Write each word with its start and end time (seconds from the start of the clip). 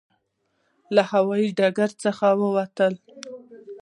له 0.95 1.03
هوایي 1.11 1.49
ډګره 1.57 1.87
چې 2.01 2.09
ووتلو. 2.39 3.01